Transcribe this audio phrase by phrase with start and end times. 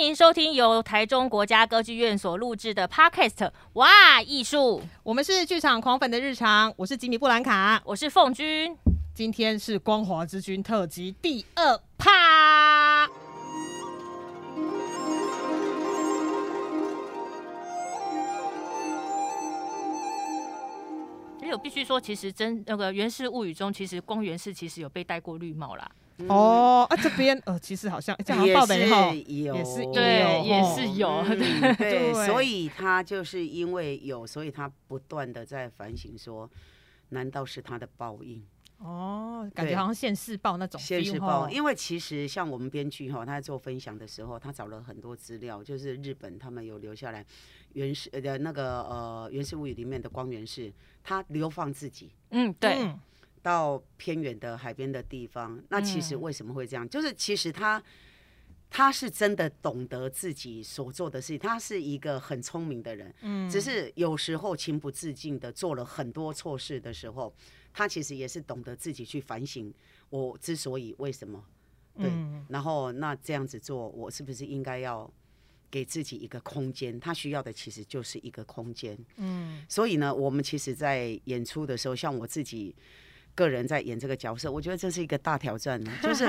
[0.00, 3.34] 欢迎收听由台中国家歌剧院所录制的 Podcast
[3.74, 8.74] 《哇艺术》，我们是剧场狂粉的日常，我是吉米布兰卡，我是凤君，
[9.12, 13.04] 今天是光华之君特辑第二趴。
[21.42, 25.86] 哎，我必须说，其实真那个《源氏物语》中，其实光源氏其实有被戴过绿帽啦。
[26.28, 29.84] 哦啊，这边呃，其实好像这样报的也是有，也是。
[29.92, 36.50] 对，也是有， 嗯、对，所以他就是因为有，所以他不断的在反省说，
[37.10, 38.44] 难道是他的报应？
[38.78, 47.24] 哦，感觉好像现世报那种现世报，因为其实像我们编剧哈，他在做分享的时候，他找了很多资料，就是日本他们有留下来
[47.74, 50.72] 源氏的那个呃源氏物语里面的光源氏，
[51.04, 52.78] 他流放自己，嗯，对。
[52.80, 52.98] 嗯
[53.42, 56.84] 到偏远的海边的地方，那其实为什么会这样？
[56.84, 57.82] 嗯、就是其实他
[58.68, 67.34] 他是真的懂得自己所做的事情，他是一个很聪明的人，嗯，只是有时候情不自禁的做了很多错事的时候，
[67.72, 69.72] 他其实也是懂得自己去反省，
[70.10, 71.42] 我之所以为什么，
[71.96, 75.10] 对，嗯、然后那这样子做，我是不是应该要
[75.70, 77.00] 给自己一个空间？
[77.00, 82.76] 他需要的其实就是一个空间，嗯，所以呢，我们其实，在演出的时候，像我自己。
[83.34, 85.82] 个人在演这个角色，我觉得这是一个大挑战。
[86.02, 86.26] 就是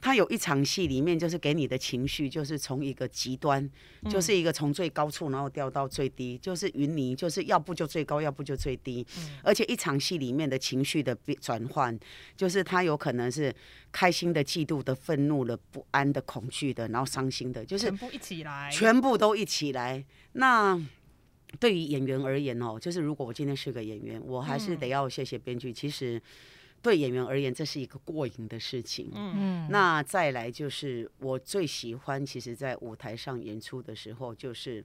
[0.00, 3.68] 他有一场戏里面，就是给你的情绪，就是从一个极端，
[4.10, 9.06] 就是一个从最高处然后掉到最低，就是云泥，就是要不就最高，要不就最低。
[9.42, 11.98] 而且一场戏里面的情绪的转换，
[12.36, 13.54] 就是他有可能是
[13.92, 20.04] 开心的、嫉妒的、愤怒的、不安的、恐惧的，然后伤心的，就是全部一起来，全部都一起来。
[20.32, 20.80] 那。
[21.58, 25.70] 对于演员而言哦，就是如果我今天是个演员，我还是得要谢谢编剧。
[25.70, 26.22] 嗯、其实
[26.80, 29.10] 对演员而言，这是一个过瘾的事情。
[29.14, 34.84] 嗯，那再来就是我最喜欢，其实，在舞台上演出的时候，就是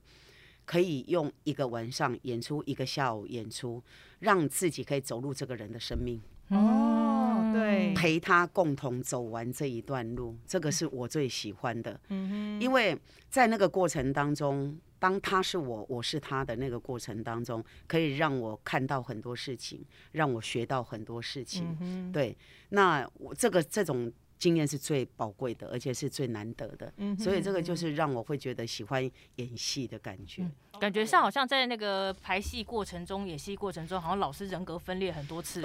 [0.64, 3.82] 可以用一个晚上演出，一个下午演出，
[4.18, 6.20] 让自己可以走入这个人的生命。
[6.48, 7.15] 哦，
[7.58, 12.00] 对，陪他共同走完这一段路，这个是我最喜欢的。
[12.08, 14.78] 嗯哼，因为在那个过程当中。
[14.98, 21.76] 当他是我，我是他的那个过程当中，可以让我看到很多事情，让我学到很多事情。
[21.82, 22.34] 嗯、对，
[22.70, 26.92] 那我这个这种经验是最宝贵的，而且是最难得的。
[26.98, 30.42] 嗯、所以这个就是让我会觉得喜欢演戏的感觉。
[30.42, 35.62] 嗯感觉上好像在那个排戏过程中、演戏过程中，好像老师人格分裂很多次。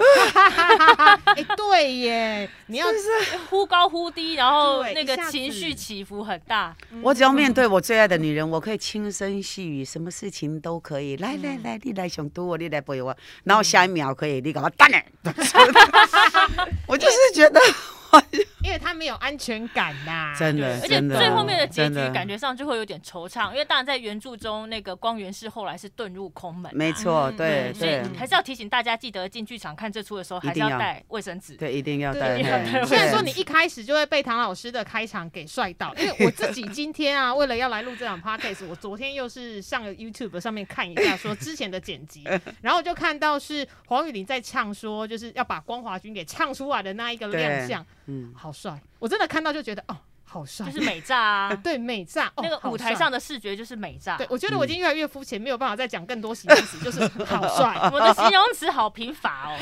[1.36, 6.74] 哎，对耶，你要是忽高忽低，然后那个情绪起伏很大。
[7.02, 11.14] 我只要面对我最爱的女人，我可以轻声细语，什么事情都可以。
[11.18, 15.04] 来来来，你来想读我，你来背我，然后下一秒可以你给我打脸。
[16.88, 17.60] 我就是觉得。
[18.62, 32.40] 因为他没有安全感呐，真的，而且最后面的结局感觉上就会有点惆怅，因为当然在原著中那个光源氏后来是遁入空门，没错，对，所以还是要提醒大家，记得进剧场看这出的时候还是要带卫生纸，对，一定要带。
[32.86, 42.24] 虽然说你一开始就会被唐老师的开场给帅到，因为 我自己今天啊，为了要来录这场 podcast，我昨天又是上了 YouTube 上面看一下说之前的剪辑，
[42.62, 48.51] 然后就看到是黄雨玲在唱说就是要把光华君给唱出来的那一个亮相，嗯，好。
[48.52, 51.54] 帅，我真的看到就觉得哦，好帅，就是美炸啊！
[51.62, 54.16] 对，美炸，那个舞台上的视觉就是美炸。
[54.16, 57.76] 对，我觉得我已经越来越肤浅，没有办法再讲更多形容词， 就是好帅。
[57.92, 59.56] 我的形容词好贫乏哦。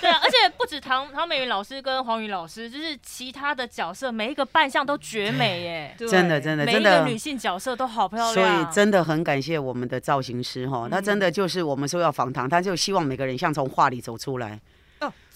[0.00, 5.96] 对啊，而且不止唐唐美云老师跟黄宇老师，就是其他的角色，每一个扮相都绝美耶！
[5.96, 8.34] 真的，真的，每一个女性角色都好漂亮。
[8.34, 14.60] 所以真的很感谢我们的造型师哈，他真的就是我们说要访谈，他就希望每个人像从画里走出来。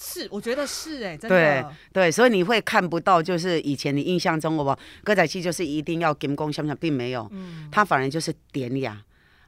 [0.00, 1.28] 哦，是，我觉得是哎，真的。
[1.28, 9.00] 对对，所以你会看不到，就是以前你印象中的吧，歌仔戏就是一定要金光闪闪，并没有，嗯，他反而就是典雅。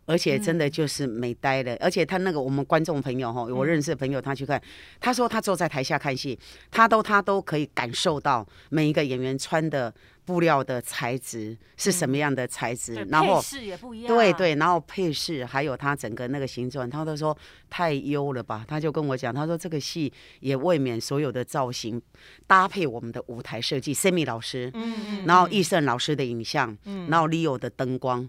[0.04, 4.62] 而且真的就是美呆了，嗯、而且他那个我们观众朋友哈，我认识的朋友他去看，嗯、
[5.00, 6.38] 他说他坐在台下看戏，
[6.70, 9.92] 他都他都可以感受到每一个演员穿的
[10.24, 17.36] 布料的材质是什么样的材质，嗯、然后配饰也不一样，对对，然后配饰还有他整个那个形状，他都说
[17.70, 22.00] 太优了吧，他就跟我讲，他说这个戏也未免所有的造型
[22.46, 28.28] 搭配我们的舞台设计，Sammy 老师，嗯，嗯，然后易胜老师的影像，嗯，然后 Leo 的灯光。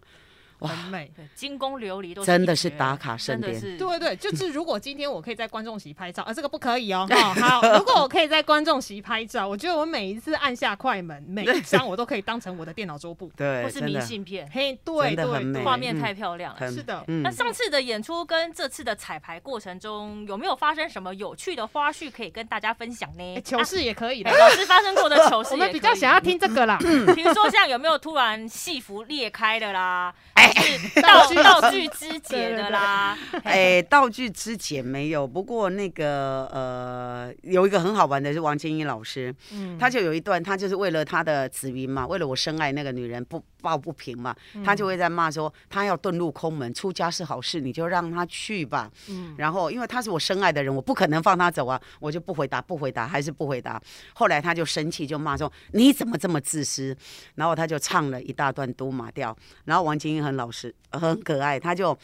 [0.68, 3.60] 很美，对，金宫琉璃都真的是打卡圣殿。
[3.78, 7.08] 对对，就是如果今天我可以在观众席拍照，啊， 这个不可以哦。
[7.12, 14.50] 哦好，如果我可以在观众席拍照，我觉得我每一次按下快门，每一张我都可以当成我的电脑桌布，对，或是明信片。
[14.52, 16.72] 嘿，对对，画面太漂亮了。
[16.72, 23.42] 是的，那上次的演出跟这次的彩排过程中，有没有发生什么有趣的花絮可以跟大家分享呢？
[23.42, 26.78] 糗事也可以的，老师发生过的 糗事，我们比较想要听这个啦。
[27.16, 30.14] 比如说像有没有突然戏服裂开的啦，
[30.62, 33.18] 是道具道具肢解的啦？
[33.44, 48.92] 哎，道具肢解没有，不过那个呃，有一个很好玩的是王千一老师，嗯，他就有一段，他就是为了他的子云嘛，为了我深爱那个女人不抱不平嘛，他就会在骂说，他要遁入空门，出家是好事，你就让他去吧。
[49.10, 53.82] 嗯，然后因为他是我深爱的人，我不可能放他走啊，我就不回答，不回答，还是不回答。
[54.14, 56.96] 后来他就生气，就骂说你怎么这么自私？
[57.36, 59.36] 然后他就唱了一大段都马调，
[59.66, 61.98] 然后王金英很老实，很可爱，他就。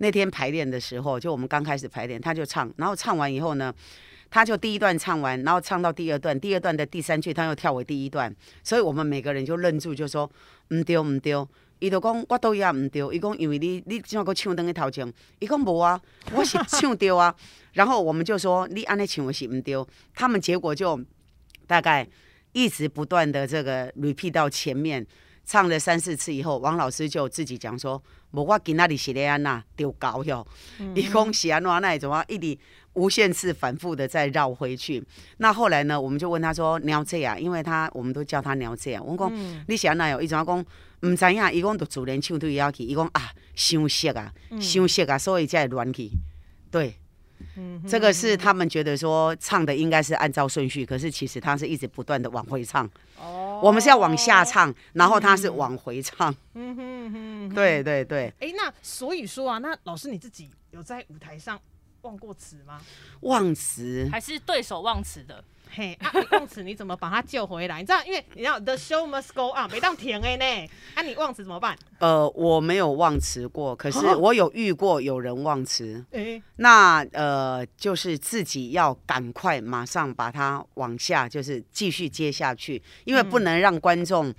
[0.00, 3.74] 那天排练的时候，就我们刚开始排练，他就唱，然后唱完以后呢，
[4.30, 10.30] 他就第一段唱完，然后唱到第二段，第二段的第三句他又跳回第一段，所以我们每个人就愣住，就说
[10.68, 11.46] 唔对唔对，
[11.78, 16.00] 伊就讲我都也唔对，伊讲因为你你怎啊个唱等于头前，伊讲无啊，
[16.32, 17.34] 我是唱对啊，
[17.72, 19.74] 然后我们就说你安尼唱的是唔对，
[20.14, 21.00] 他们结果就
[21.66, 22.06] 大概
[22.52, 25.06] 一直不断的这个 repeat 到前面。
[25.50, 28.02] 唱了三四次以后，王老师就自己讲说
[28.32, 30.46] ：“无我今仔日是咧安那丢高哟，
[30.94, 32.58] 伊讲是安怎那一种啊，一直
[32.98, 35.02] 无限次反复的再绕回去。
[35.36, 37.38] 那后来呢，我们就问他说：鸟这啊？
[37.38, 39.00] 因为他我们都叫他鸟这啊。
[39.00, 40.58] 我讲、嗯、你是安那有一种讲
[41.02, 46.10] 唔知影，伊讲就自然唱对要去，伊讲啊，伤色啊，伤色啊，所以才会乱去。
[46.72, 46.94] 对，
[47.56, 52.84] 嗯、这个是他们觉得说唱的应该是按照顺序，可是其实他是一直不断的往回唱。
[53.16, 53.60] 哦。
[53.62, 56.34] 我们是要往下唱，然后他是往回唱。
[56.54, 58.32] 嗯哼哼，对对对。
[58.38, 61.60] 哎，那所以说啊，那老师你自己有在舞台上
[62.08, 62.80] 忘过词吗？
[63.20, 65.44] 忘词还是对手忘词的？
[65.70, 67.80] 嘿，啊， 你忘词你怎么把他救回来？
[67.80, 70.72] 你知道，因为你知道 the show must go on，没当停哎呢。
[70.96, 71.78] 那，你忘词怎么办？
[71.98, 76.02] 呃，我没有忘词过，可是我有遇过有人忘词。
[76.12, 84.32] 哎，那呃，就是自己要赶快马上把它往下，就是继续接下去，因为不能让观众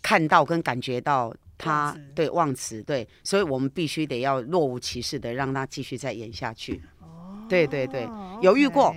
[0.00, 6.80] 看到跟感觉到他忘对忘词，对，所以我们必须得要若无其事的让他继续再演下去。
[7.46, 8.08] 哦，对对对，
[8.42, 8.94] 犹豫过。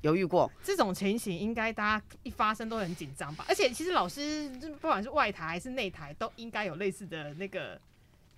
[0.00, 3.44] 犹豫过这种情形，应该大家一发生都很紧张吧？
[3.46, 4.48] 而且其实老师
[4.80, 7.78] 不管是外台还是内台，都应该有类似的那个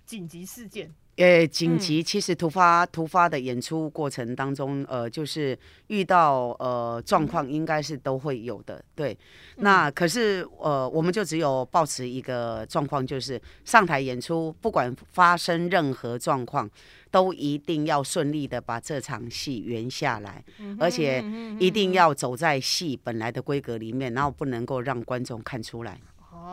[0.05, 0.93] 紧急事件。
[1.19, 5.57] 呃，紧急其实突发突发的演出过程当中，呃，就是
[5.87, 8.81] 遇到呃状况，应该是都会有的。
[8.95, 9.17] 对，
[9.57, 16.69] 那可是呃，我们就只有保持一个状况，就是上台演出，不管发生任何状况，
[17.11, 20.41] 都一定要顺利的把这场戏圆下来，
[20.79, 21.21] 而且
[21.59, 25.99] 一定要走在戏本来的规格里面，然后不能够让观众看出来。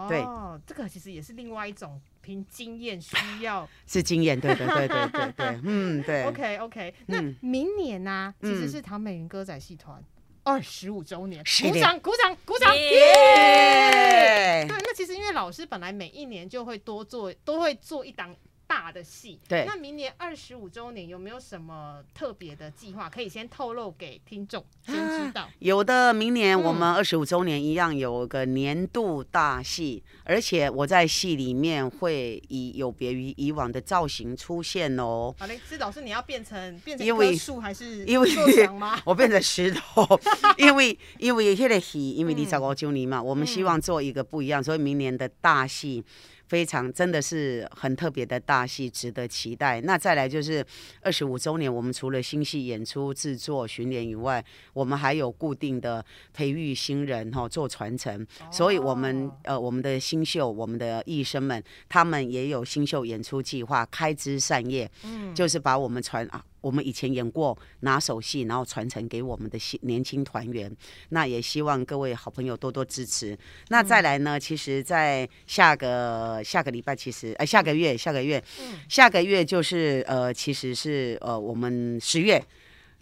[0.08, 6.24] 对哦，这个其实也是另外一种凭经验需 要，是经验，对对对对对对，嗯对。
[6.28, 10.02] OK OK，那明年呢、啊，嗯、其实是唐美云歌仔戏团
[10.44, 12.76] 二十五周年，嗯、鼓掌鼓掌鼓掌！
[12.76, 14.66] 耶！
[14.68, 18.34] 对，那其实因为老师本来每一年就会多做，都会做一档。
[18.66, 25.48] 大的戏，对，那明年二十五周年有没有什么特别的计划可以先透露给听众先知道？
[25.60, 35.34] 有的，明年我们二十五周年一样有个年度大戏，嗯、而且我在戏里面会以有别于以往的造型出现哦。
[35.38, 38.28] 好嘞，是老师你要变成变成一棵树还是因为
[39.04, 40.04] 我变成石头，
[40.58, 46.04] 因为因为那个戏，因为你找我九年嘛，嗯、我们希望做一个不一样，所以明年的大戏。
[46.48, 49.80] 非常真的是很特别的大戏，值得期待。
[49.80, 50.64] 那再来就是
[51.02, 58.26] 二十五周年，我们除了新戏演出、制作、巡演以外，我们还有固定的培育新人哈，做传承。
[58.50, 66.44] 所以，我们呃，我们的新秀、我们的艺生们，他们也有新秀演出计划，开枝散叶，嗯，就是把我们传啊。
[66.66, 70.68] 我们以前演过拿手戏，然后传承给我们的新年轻团员。
[71.10, 73.38] 那也希望各位好朋友多多支持。
[73.68, 74.40] 那再来呢？
[74.40, 78.42] 其实，在下个下个礼拜，其实呃下个月下个月，
[78.88, 82.42] 下个月就是呃其实是呃我们十月。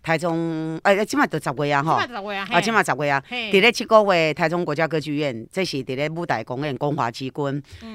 [0.04, 7.33] 台中，哎，今嘛都十月啊，吼，啊，今嘛十月啊，伫咧七个月台中国家歌剧院，这是伫咧舞台公演《光华之君》，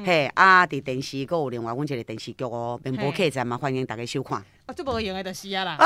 [0.04, 4.44] 嘿，啊，伫电视阁有另外阮一个电视剧哦，免播客栈嘛，欢迎大家收看。
[4.70, 5.78] 啊，就无用的就是啊啦，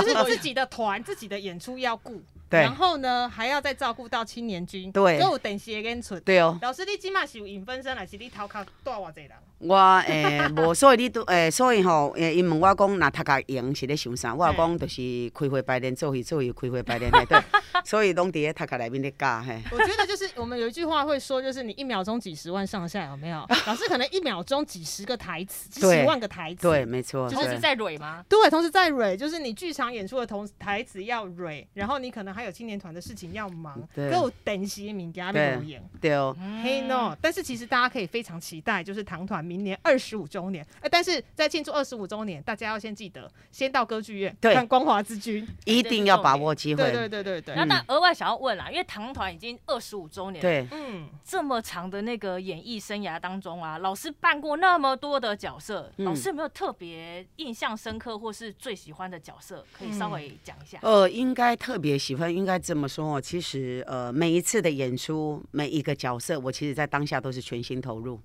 [0.00, 2.22] 就是自己的团，自己的演出要顾。
[2.48, 6.22] 对然后呢还要再照顾到青年军，对都有等些跟存。
[6.22, 6.56] 对哦。
[6.62, 9.32] 老师，你今嘛是有影分身，还是你头壳带偌济人？
[9.58, 14.32] 我诶无、欸，所以你都诶、欸，所以吼，诶，因问我讲，若读甲赢是咧想啥？
[14.32, 15.02] 我讲就是
[15.34, 17.42] 开会排练，做戏做戏开会排练，对。
[17.86, 19.60] 所以拢伫咧塔卡内面咧教嘿。
[19.72, 23.44] 我觉得就是我们有一句话会说，就是你一秒钟几十万上下有没有？
[23.66, 26.62] 老师可能一秒钟几十个台词，几十万个台词。
[26.62, 27.28] 对，没错。
[27.30, 28.22] 同时在蕊吗？
[28.28, 33.80] 对，同时在蕊，就是你剧场演出的同台词要蕊，然后你可能还有青年团的事情要忙，
[34.12, 35.82] 够等些名家的留言。
[36.00, 36.36] 对哦。
[36.62, 37.16] 嘿 no！
[37.22, 40.26] 但是其实大家可以非常期待，就是唐团明年二十五。
[40.26, 46.82] 周年，哎，但是在庆祝二十五周年，大家要先记得，先到歌剧院看《光华之君》，一定要把握机会。
[46.82, 47.54] 对对对对对。
[47.66, 59.64] 那但额外想要问啦，因为唐团已经二十五周年，对，嗯，这么长的那个演艺生涯当中啊，老师扮过那么多的角色，老师有没有特别印象深刻或是最喜欢的角色？
[59.72, 60.78] 可以稍微讲一下。
[60.82, 63.20] 呃，应该特别喜欢，应该这么说哦。
[63.20, 68.20] 其实，呃，每一次的演出，每一个角色，我其实在当下都是全心投入。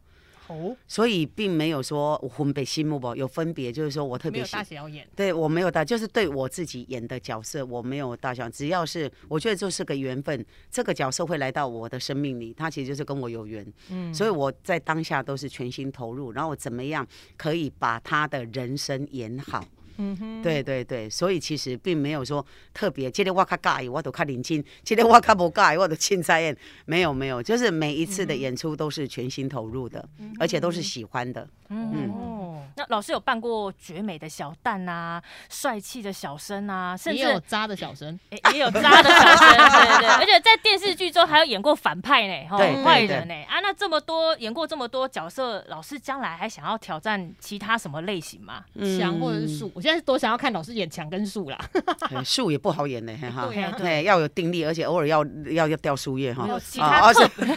[0.51, 19.65] 哦，所以并没有说我分别心目不有分别，就是说我特别没有大小眼，对我没有大，就是对我自己演的角色我没有大小，只要是我觉得就是个缘分，这个角色会来到我的生命里，他其实就是跟我有缘，嗯，所以我在当下都是全心投入，然后我怎么样可以把他的人生演好。
[19.97, 26.55] 嗯哼，对对对，所以其实并没有说特别，今天我较介意，我都较认真；今天我较无介意，我都凊彩演。
[26.85, 31.47] 没有没有，就是每一次的演出都是全心投入的，嗯、而且都是喜欢的。
[31.69, 31.91] 嗯。
[31.93, 32.30] 嗯
[32.75, 48.63] 那老师有扮过绝美的小蛋啊，帅气的小生啊，甚至也有渣的小生，也、欸、也有渣的小生，对对对， 而且在电视剧中还有演过反派呢，哈，坏人呢，啊，那这么多演过这么多角色，老师将来还想要挑战其他什么类型吗？
[48.99, 49.71] 强、嗯、或者是树？
[49.75, 51.57] 我现在多想要看老师演强跟树啦，
[52.25, 53.47] 树也不好演呢，哈，
[53.77, 57.45] 对，要有定力，而且偶尔要要要掉树叶哈，有其他特别，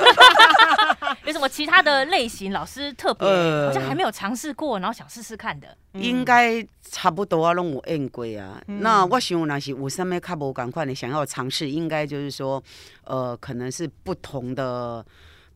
[1.26, 2.52] 有什么其他的类型？
[2.52, 5.76] 老师特别、呃、好像还没有尝试过，然后想试试看的。
[5.92, 8.60] 应该差不多啊，拢有演过啊。
[8.66, 12.62] 嗯、那我想，若是有啥物较无共款的想要尝试，应该就是说，
[13.04, 15.04] 呃，可能是不同的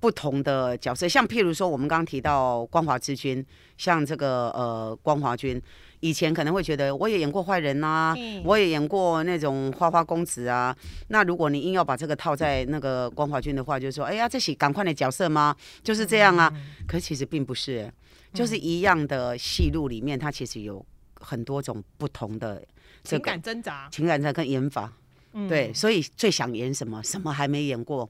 [0.00, 1.09] 不同的角色。
[1.09, 3.45] 像譬如说，我们刚刚提到光华之君，
[3.77, 5.61] 像这个呃光华君，
[6.00, 10.76] 以前可能会觉得我也演过坏人啊，嗯、我也演过那种花花公子啊。
[11.09, 15.57] 那如果你硬要把这个套在那个光华君的话，就是说，哎呀，这是赶快的角色吗？
[15.83, 16.50] 就是这样啊。
[16.55, 17.93] 嗯、可其实并不是、欸。
[18.35, 22.62] 就是一样的戏路里面，它其实有很多种不同的
[23.02, 24.93] 情感挣扎、情感在跟演法。
[25.33, 28.09] 嗯、对，所以最想演什么，什么还没演过，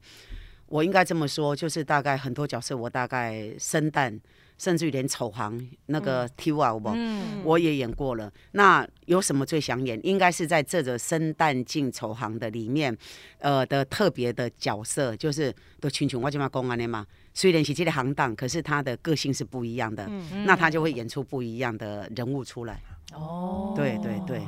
[0.67, 4.19] 我应该这么说，就是大概很多角色，我大概生旦，
[4.59, 8.27] 甚至于连丑行那个 T 啊，我、嗯、我也演过了。
[8.27, 9.99] 嗯、那有什么最想演？
[10.03, 12.95] 应该是在这个生旦净丑行的里面，
[13.39, 17.03] 呃的特别的角色，就是都群群我就嘛公安的嘛。
[17.33, 22.81] 虽然是这个行当，可是他的个性是不一样的，嗯、那他就会演出不一样的人物出来。
[23.13, 24.41] 哦，对对对。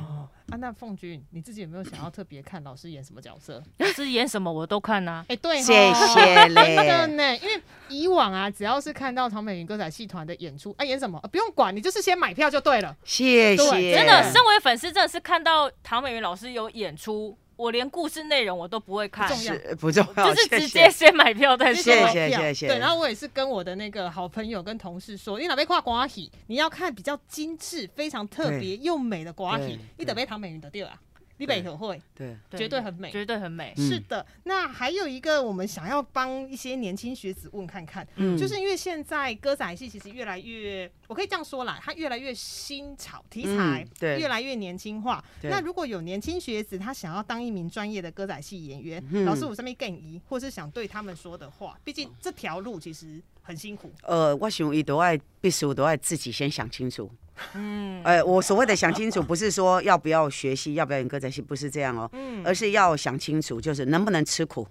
[0.50, 3.62] 啊，那凤君，你自己有没有想要特别看老师演什么角色？
[3.78, 5.24] 老师演什么我都看呐、啊。
[5.28, 6.76] 哎、欸，对，谢谢嘞。
[6.76, 12.96] 真的呢，因为以往啊，只要是看到唐美云歌仔戏团的演出，哎、啊，演什么、啊、不用管，你就是先买票就对了。
[13.04, 13.94] 谢谢。
[13.94, 17.36] 真的，身为粉丝，真的是看到唐美云老师有演出。
[17.56, 21.82] 我连故事内容我都不会看，不重要，不重要，就是直接先买票再说。
[21.82, 22.68] 谢谢谢谢。
[22.68, 30.98] 对，然后我也是跟我的那个好朋友跟同事说，你哪边看歌仔戏，你要看比较精致、非常特别又美的歌仔戏，你得被唐美云的对啊。
[31.42, 33.74] 你北很会，对，绝对很美，绝对很美。
[33.76, 45.22] 是的，那还有一个我们想要帮一些年轻学子问看看，嗯，就是因为现在歌仔戏其实越来越，我可以这样说啦，它越来越新潮题材，对，越来越年轻化。
[45.42, 51.76] 那如果有年轻学子他想要当一名专业的歌仔戏演员，老师有什么建议，或是想对他们说的话？
[51.82, 53.92] 毕竟这条路其实很辛苦。
[54.04, 57.10] 呃，我想伊都爱必须都爱自己先想清楚。
[57.54, 64.66] 嗯，哎，我所谓的想清楚，不是说要不要学习，要不要演歌仔戏，不是这样哦，嗯，而是要想清楚，就是能不能吃苦。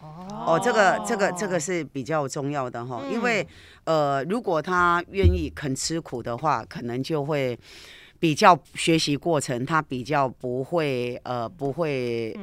[0.00, 3.46] 哦，哦，这个这个这个是比较重要的哈，因为
[3.84, 7.58] 呃，如果他愿意肯吃苦的话，可能就会
[8.18, 12.36] 比较学习过程，他比较不会呃不会，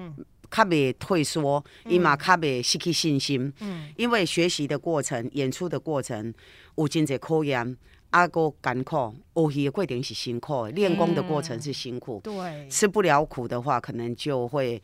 [0.50, 3.51] 卡别退缩，伊嘛卡别失去信心。
[3.62, 6.34] 嗯，因为学习的过程，演出的过程，
[6.75, 7.75] 有真侪考验。
[8.15, 12.22] 阿哥艰苦，学习的过程是辛苦，练功的过程是辛苦。
[12.24, 14.81] 对，吃不了苦的话，可能就会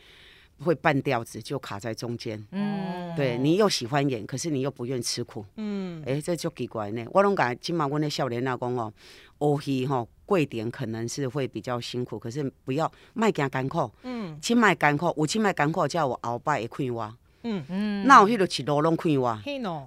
[0.60, 2.46] 会半吊子，就卡在中间。
[2.52, 5.46] 嗯，对，你又喜欢演，可是你又不愿吃苦。
[5.56, 7.06] 嗯，哎，这就奇怪呢。
[7.14, 8.92] 我拢讲，今嘛我那少年老公哦，
[9.40, 13.90] 学戏吼贵点可能是会比较辛苦，可是不要卖惊艰苦。
[14.04, 17.18] 嗯，去卖艰苦，有去卖艰苦，叫我后摆会快活。
[17.44, 19.40] 嗯嗯，那我去了起路拢快活，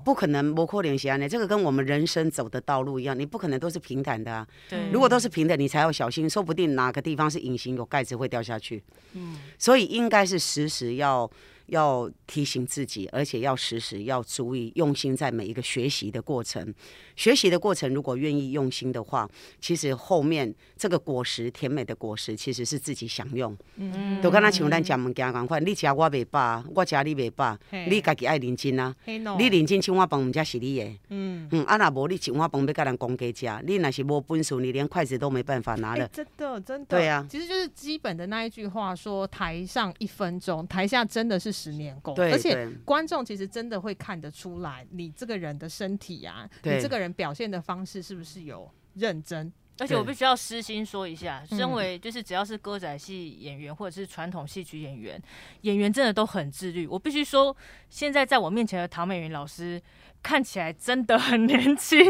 [0.05, 1.29] 不可能不可能是安尼。
[1.29, 4.47] 这个跟我们人生走的道路一样，你不可能都是平坦的啊。
[4.69, 8.83] 对，如果都是平的，你才要小心，说不定哪个地方是隐形有盖子会掉下去。
[9.13, 11.31] 嗯，所以应该是时时要。
[11.67, 16.75] 要提醒自己，而且要时时要注意，用心在每一个学习的过程。
[17.17, 19.29] 学习的过程，如果愿意用心的话，
[19.61, 23.57] 其实后面这个果实，甜美的果实，其实是自己享用。
[23.77, 27.57] 嗯，都跟他像咱讲物件同款，你吃我袂饱，我吃你袂饱，
[27.89, 28.95] 你家己爱认真啊。
[29.07, 30.85] 你认真请我饭，唔才是你的。
[31.09, 36.07] 嗯嗯，啊那无你请我饭要跟人公家吃，你那是无本事，你连筷子都没办法拿了。
[36.09, 36.99] 真的真的。
[36.99, 41.54] 对啊，其实就是基本的那一句话说：台上一分钟，台下真的是。
[41.55, 49.53] 十年功，而且观众其实真的会看得出来，你这个人的身体啊，你这个人表现的方式是不是有认真？
[49.79, 55.21] 而且我必须要私心说一下，身为就是只要是歌仔戏演员或者是传统戏曲演员，
[55.63, 56.87] 演员真的都很自律。
[56.87, 57.57] 我必须说，
[57.89, 59.81] 现在在我面前的唐美云老师。
[60.25, 62.01] 看起来真的很年轻，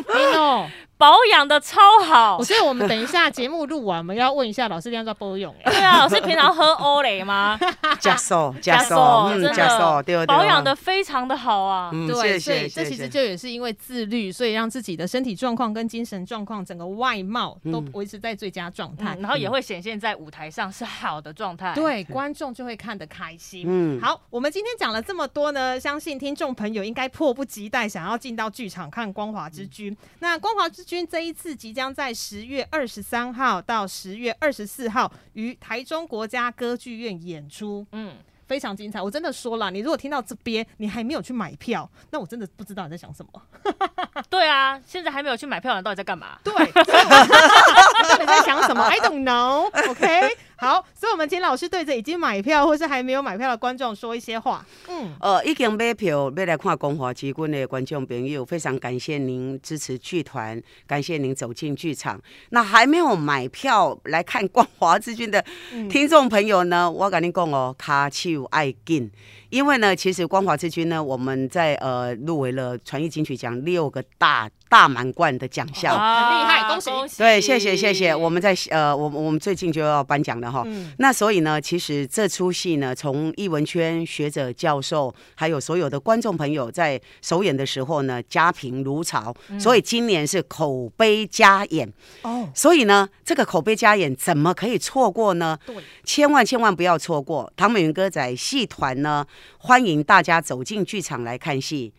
[1.04, 2.38] 保养的超好。
[2.38, 5.52] 我觉得我们等一下节目录完，我们要问一下老师，要不要保养？
[5.62, 7.60] 对啊，老师平常喝欧蕾吗？
[8.00, 11.90] 加瘦，加瘦，真的保养的非常的好啊。
[11.92, 21.74] 对，所以这其实就也是因为自律，所以让自己的身体状况跟精神状况，整个外貌都维持在最佳状态，然后也会显现在舞台上是好的状态。
[21.74, 23.66] 对，观众就会看得开心。
[23.68, 28.06] 嗯，好，我们今天讲了这么多呢，相信听众朋友应该迫不及待想。
[28.06, 38.14] 要进到剧场看《光华之君》，那《光华之君》这一次即将在十月二十三号到十月二十四号于台中国家歌剧院演出，嗯，
[38.46, 39.02] 非常精彩。
[39.02, 43.42] 我真的说了，你如果听到这边你还没有去买票，那我真的不知道你在想什么。
[44.30, 46.38] 对啊，现在还没有去买票，你到底在干嘛？
[46.44, 49.68] 对，到底在想什么？I don't know。
[49.90, 50.36] OK。
[50.64, 54.64] 好，所以我们请老师对着已经买票或是还没有买票的观众说一些话。
[54.88, 62.18] 嗯，呃，已经买票要来看《光华之军》的观众朋友，非常感谢您支持剧团，感谢您走进剧场。
[62.48, 65.44] 那还没有买票来看《光华之君》的
[65.90, 69.10] 听众朋友呢，嗯、我跟你讲哦，卡手爱紧，
[69.54, 76.90] 因为呢，其实《光华之君》呢，我们在呃入围了传艺金曲奖六个大大满贯的奖项，很厉害，恭喜！
[76.90, 78.12] 恭喜对，谢谢谢谢。
[78.12, 80.52] 我们在呃，我我们最近就要颁奖了。
[80.66, 91.88] 嗯、那所以呢，其实这出戏呢，从艺文圈学者、教授，还有所有的观众朋友在首演的时候呢，家评如潮，所以今年是口碑加演。
[92.22, 95.56] 哦，所以呢，这个口碑加演怎么可以错过呢？
[95.64, 97.52] 对，千万千万不要错过！
[97.56, 99.24] 唐美云歌仔戏团呢，
[99.58, 101.92] 欢迎大家走进剧场来看戏。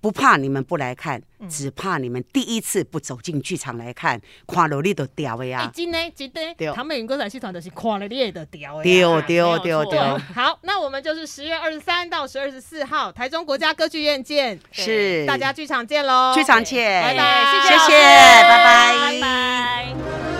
[0.00, 5.68] 不怕你们不来看，只怕你们第一次不走进剧场来看，看了你都掉的呀！
[5.74, 8.84] 真的真的，唐美云歌仔戏团都是看了你也都掉的。
[8.84, 10.00] 丢丢丢丢。
[10.32, 14.56] 好，那我们就是十月二十三到十二十四号，台中国家歌剧院见。
[14.70, 16.32] 是，大家剧场见喽！
[16.32, 17.98] 剧场见，拜拜，谢谢，
[18.42, 20.37] 拜拜，拜拜。